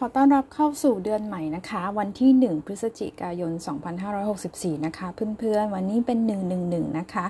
[0.00, 3.52] ขอต้อนรับเข้าสู่เดือนใหม่นะคะ วันที่ 1 พฤศจิกายน
[4.18, 5.08] 2564 นะคะ
[5.38, 6.18] เพื่อนๆ วันนี้เป็น
[6.58, 7.24] 111 นะคะ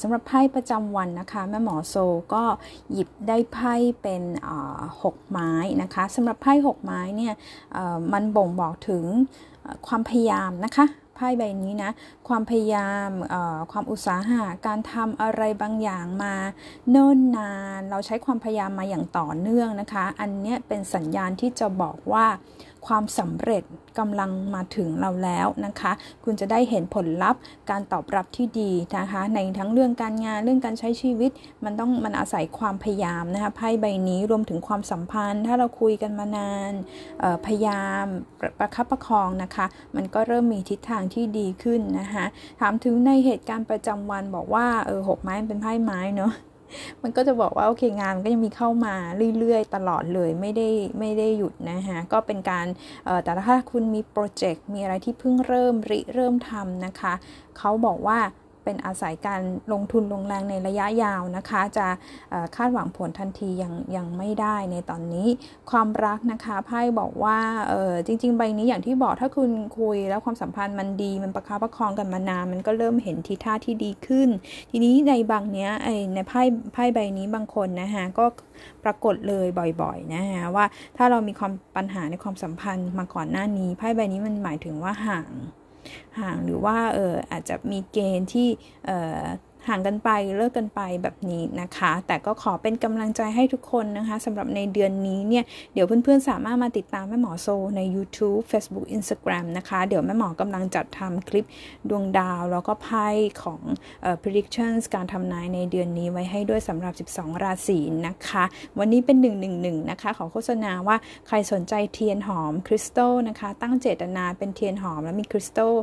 [0.00, 1.96] สำหรับไพ่ประจำวันนะคะ แม่หมอโซ
[2.34, 2.44] ก็
[2.92, 4.22] หยิบได้ไพ่เป็น
[5.02, 5.52] หกไม้
[5.82, 7.34] นะคะสำหรับไพ่หกไม้เนี่ย
[8.12, 9.04] มันบ่งบอกถึง
[9.86, 10.86] ความพยายามนะคะ
[11.18, 11.90] ไพ่ใบนี้นะ
[12.28, 13.08] ความพยายาม
[13.72, 16.34] ความอุตสาหะการทำอะไรบางอย่างมา
[16.90, 22.26] เนิ่นนาน เราใช้ความพยายามมาอย่างต่อเนื่องนะคะ อันนี้เป็นสัญญาณที่จะบอกว่า
[22.86, 23.62] ความสำเร็จ
[23.98, 25.92] กำลังมาถึงเราแล้วนะคะ
[26.24, 31.30] คุณจะได้เห็นผลลัพธ์การตอบรับที่ดีนะคะ ในทั้งเรื่องการงานเรื่องการใช้ชีวิต
[31.64, 36.72] มันต้องมันอาศัยความพยายามนะคะไพ่ใบนี้รวมถึงความสัมพันธ์ ถ้าเราคุยกันมานาน
[37.46, 38.04] พยายาม
[38.58, 39.66] ประคับประคองนะคะ
[39.96, 42.24] มันก็เริ่มมีทิศทางที่ดีขึ้นนะคะ
[42.60, 46.32] ถามถึงในเหตุการณ์ประจำวันบอกว่าเออหกไม้เป็นไพ่ไม้เนาะ
[47.02, 48.94] มันก็จะบอกว่าโอเคงานมันก็ยังมีเข้ามา
[49.38, 50.68] เรื่อยๆ ตลอดเลยไม่ได้
[50.98, 52.66] ไม่ได้หยุดนะคะก็เป็นการ
[53.24, 57.14] แต่ถ้าคุณมีโปรเจกต์มีอะไรที่เพิ่งเริ่มริเริ่มทำนะคะ
[57.58, 58.18] เขาบอกว่า
[58.68, 61.86] เป็นอาศัยการลงทุนลงแรงในระยะยาวนะคะ จะ
[62.56, 65.26] คาดหวังผลทันทียังยังไม่ได้ในตอนนี้
[65.70, 67.38] ความรักนะคะไพ่บอกว่า
[68.06, 74.28] จริง ๆ ใบนี้อย่างที่บอกถ้าคุณคุยแล้วความสัมพันธ์มันดีมันประคับประคองกันมานานมันก็เริ่มเห็นทิศท่าที่ดีขึ้น
[74.70, 75.70] ทีนี้ในบางเนี้ย
[76.14, 78.26] ในไพ่ไพ่ใบนี้บางคนนะคะก็
[78.84, 79.46] ปรากฏเลย
[79.82, 80.64] บ่อยๆนะฮะว่า
[80.96, 85.28] ถ้าเรามีความปัญหาในความสัมพันธ์มาก่อนหน้านี้ไพ่ใบนี้มันหมายถึงว่าห่าง
[86.20, 88.48] ห่างหรือว่าเอออาจจะมีเกณฑ์ที่
[88.86, 88.90] เอ
[89.22, 89.24] อ
[89.66, 101.46] ห่างกันไปเลิกกันไปแบบนี้นะคะ แต่ก็ขอเป็นกำลังใจให้ทุกคนนะคะสำหรับในเดือนนี้เนี่ย เดี๋ยวเพื่อนๆ สามารถมาติดตามแม่หมอโซใน YouTube Facebook Instagram นะคะ เดี๋ยวแม่หมอกำลังจัดทำคลิป
[101.88, 103.08] ดวงดาว แล้วก็ไพ่
[103.42, 103.60] ของ
[104.22, 108.44] predictions การทำนายในเดือนนี้ไว้ให้ด้วยสำหรับ 12 ราศีนะคะ
[108.78, 109.16] วันนี้เป็น
[109.54, 110.96] 111 นะคะ ขอโฆษณาว่า
[111.28, 115.74] ใครสนใจเทียนหอมคริสตัลนะคะ ตั้งเจตนาเป็นเทียนหอมแล้วมีคริสตัล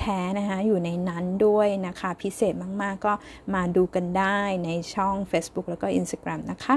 [0.00, 3.12] แท้นะคะอยู่ในนั้นด้วยนะคะ พิเศษมากก็
[3.54, 6.76] มาดูกันได้ในช่อง Facebook แล้วก็ Instagram นะคะ